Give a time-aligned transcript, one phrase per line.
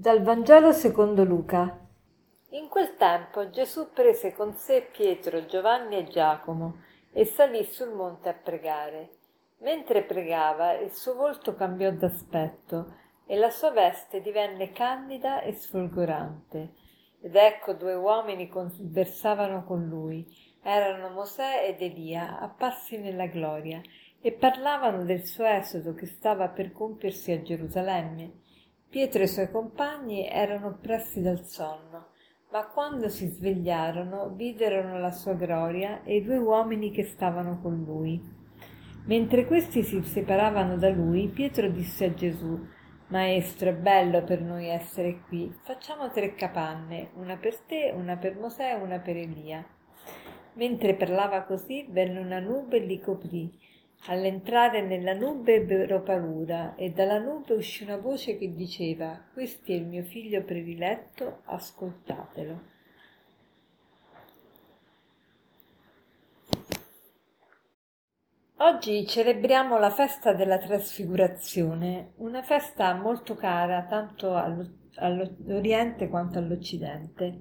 [0.00, 1.78] Dal Vangelo secondo Luca.
[2.52, 6.80] In quel tempo Gesù prese con sé Pietro, Giovanni e Giacomo
[7.12, 9.10] e salì sul monte a pregare.
[9.58, 12.94] Mentre pregava il suo volto cambiò d'aspetto
[13.26, 16.72] e la sua veste divenne candida e sfolgorante.
[17.20, 20.26] Ed ecco due uomini conversavano con lui.
[20.62, 23.82] Erano Mosè ed Elia, apparsi nella gloria,
[24.18, 28.48] e parlavano del suo esodo che stava per compiersi a Gerusalemme
[28.90, 32.08] Pietro e i suoi compagni erano oppressi dal sonno,
[32.50, 37.84] ma quando si svegliarono videro la sua gloria e i due uomini che stavano con
[37.84, 38.20] lui.
[39.04, 42.66] Mentre questi si separavano da lui, Pietro disse a Gesù,
[43.10, 45.56] Maestro, è bello per noi essere qui.
[45.62, 49.64] Facciamo tre capanne, una per te, una per Mosè e una per Elia.
[50.54, 53.56] Mentre parlava così, venne una nube e li coprì
[54.06, 59.74] All'entrare nella nube ebbero paura e dalla nube uscì una voce che diceva Questo è
[59.74, 62.78] il mio figlio prediletto, ascoltatelo.
[68.62, 77.40] Oggi celebriamo la festa della trasfigurazione, una festa molto cara tanto all'Oriente quanto all'Occidente.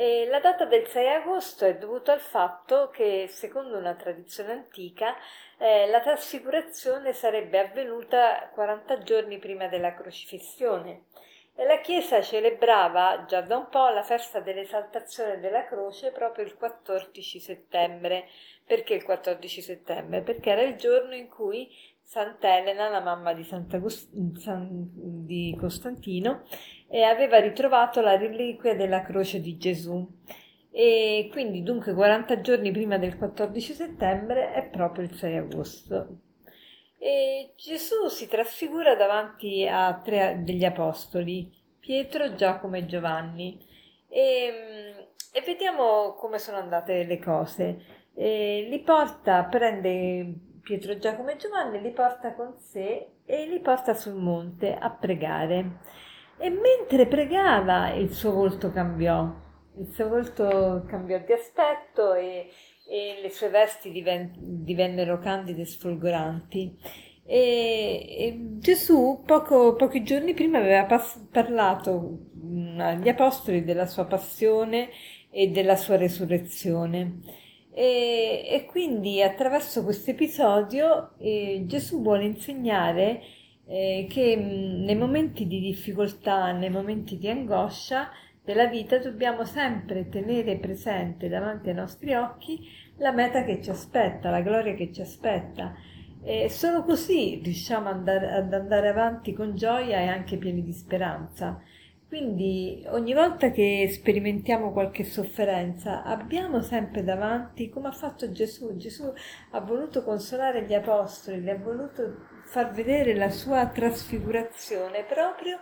[0.00, 5.16] E la data del 6 agosto è dovuta al fatto che, secondo una tradizione antica,
[5.56, 11.06] eh, la trasfigurazione sarebbe avvenuta 40 giorni prima della crocifissione
[11.64, 17.40] la Chiesa celebrava già da un po' la festa dell'esaltazione della croce proprio il 14
[17.40, 18.26] settembre.
[18.64, 20.22] Perché il 14 settembre?
[20.22, 21.68] Perché era il giorno in cui
[22.02, 23.66] Sant'Elena, la mamma di, San,
[25.26, 26.44] di Costantino,
[26.88, 30.06] e aveva ritrovato la reliquia della croce di Gesù.
[30.70, 36.20] E quindi dunque 40 giorni prima del 14 settembre è proprio il 6 agosto.
[36.98, 43.64] E Gesù si trasfigura davanti a tre degli apostoli, Pietro, Giacomo e Giovanni.
[44.08, 47.84] E, e vediamo come sono andate le cose.
[48.14, 53.94] E li porta, prende Pietro, Giacomo e Giovanni, li porta con sé e li porta
[53.94, 55.80] sul monte a pregare.
[56.36, 59.32] E mentre pregava il suo volto cambiò,
[59.78, 62.50] il suo volto cambiò di aspetto e,
[62.88, 64.32] e le sue vesti diven-
[64.64, 66.76] divennero candide e sfolgoranti.
[67.24, 74.06] E, e Gesù poco, pochi giorni prima aveva pas- parlato mh, agli apostoli della sua
[74.06, 74.88] passione
[75.30, 77.20] e della sua resurrezione.
[77.70, 83.20] E, e quindi attraverso questo episodio eh, Gesù vuole insegnare
[83.66, 88.10] eh, che mh, nei momenti di difficoltà, nei momenti di angoscia
[88.48, 92.66] della vita dobbiamo sempre tenere presente davanti ai nostri occhi
[92.96, 95.74] la meta che ci aspetta, la gloria che ci aspetta.
[96.22, 100.72] E solo così riusciamo ad andare, ad andare avanti con gioia e anche pieni di
[100.72, 101.60] speranza.
[102.06, 109.12] Quindi ogni volta che sperimentiamo qualche sofferenza abbiamo sempre davanti, come ha fatto Gesù, Gesù
[109.50, 112.16] ha voluto consolare gli apostoli, li ha voluto
[112.46, 115.58] far vedere la sua trasfigurazione proprio,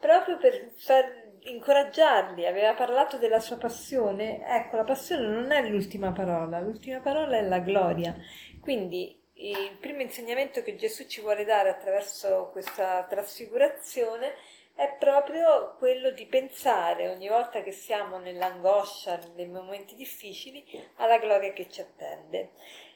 [0.00, 4.44] proprio per far incoraggiarli, aveva parlato della sua passione.
[4.46, 8.14] Ecco, la passione non è l'ultima parola, l'ultima parola è la gloria.
[8.60, 14.34] Quindi il primo insegnamento che Gesù ci vuole dare attraverso questa trasfigurazione
[14.74, 20.64] è proprio quello di pensare ogni volta che siamo nell'angoscia, nei momenti difficili,
[20.96, 22.50] alla gloria che ci attende.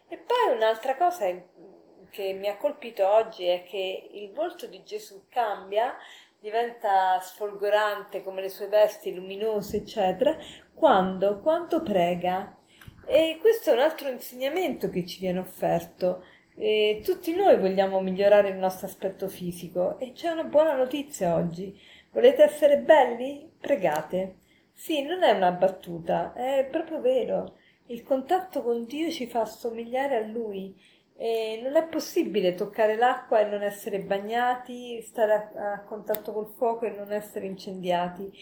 [0.08, 1.26] E poi un'altra cosa
[2.10, 5.96] che mi ha colpito oggi è che il volto di Gesù cambia,
[6.40, 10.36] diventa sfolgorante come le sue vesti luminose, eccetera,
[10.74, 12.56] quando, quando prega.
[13.06, 16.24] E questo è un altro insegnamento che ci viene offerto
[16.56, 21.78] e tutti noi vogliamo migliorare il nostro aspetto fisico e c'è una buona notizia oggi.
[22.12, 23.50] Volete essere belli?
[23.58, 24.36] Pregate.
[24.72, 27.56] Sì, non è una battuta, è proprio vero.
[27.86, 30.74] Il contatto con Dio ci fa somigliare a Lui
[31.22, 36.46] e non è possibile toccare l'acqua e non essere bagnati, stare a, a, contatto col
[36.56, 38.32] fuoco e non essere incendiati,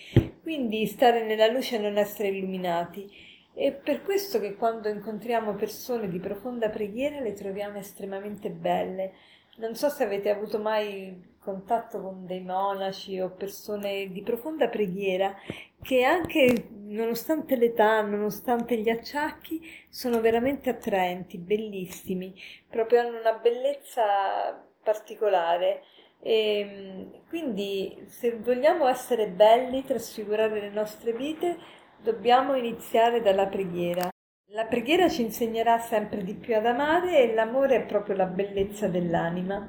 [0.40, 3.10] quindi stare nella luce e non essere illuminati.
[3.52, 9.12] È per questo che quando incontriamo persone di profonda preghiera le troviamo estremamente belle.
[9.56, 15.34] Non so se avete avuto mai contatto con dei monaci o persone di profonda preghiera
[15.82, 22.34] che anche nonostante l'età, nonostante gli acciacchi, sono veramente attraenti, bellissimi,
[22.68, 25.82] proprio hanno una bellezza particolare.
[26.20, 31.56] E ehm, quindi se vogliamo essere belli, trasfigurare le nostre vite,
[32.00, 34.08] Dobbiamo iniziare dalla preghiera.
[34.52, 38.86] La preghiera ci insegnerà sempre di più ad amare e l'amore è proprio la bellezza
[38.86, 39.68] dell'anima.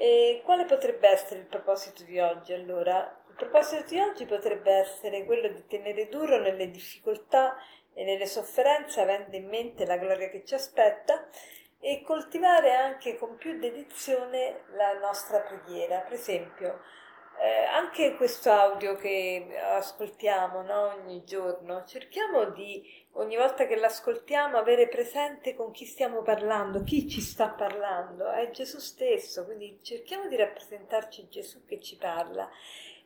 [0.00, 3.20] E quale potrebbe essere il proposito di oggi allora?
[3.30, 7.56] Il proposito di oggi potrebbe essere quello di tenere duro nelle difficoltà
[7.92, 11.26] e nelle sofferenze avendo in mente la gloria che ci aspetta
[11.80, 15.98] e coltivare anche con più dedizione la nostra preghiera.
[16.02, 16.80] Per esempio,
[17.40, 22.82] eh, anche questo audio che ascoltiamo no, ogni giorno, cerchiamo di
[23.12, 28.50] ogni volta che l'ascoltiamo avere presente con chi stiamo parlando, chi ci sta parlando, è
[28.50, 32.48] Gesù stesso, quindi cerchiamo di rappresentarci Gesù che ci parla.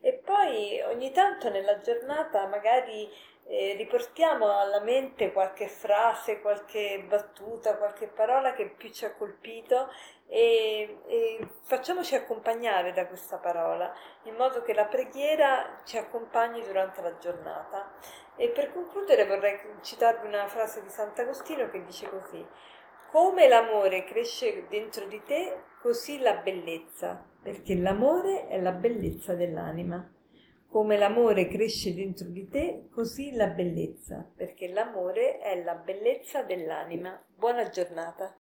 [0.00, 3.08] E poi ogni tanto nella giornata magari
[3.52, 9.90] eh, riportiamo alla mente qualche frase, qualche battuta, qualche parola che più ci ha colpito
[10.26, 17.02] e, e, facciamoci accompagnare da questa parola in modo che la preghiera ci accompagni durante
[17.02, 17.92] la giornata.
[18.36, 22.42] E per concludere vorrei citarvi una frase di Sant'Agostino che dice così:
[23.10, 30.10] Come l'amore cresce dentro di te, così la bellezza, perché l'amore è la bellezza dell'anima.
[30.72, 37.22] Come l'amore cresce dentro di te, così la bellezza, perché l'amore è la bellezza dell'anima.
[37.36, 38.34] Buona giornata.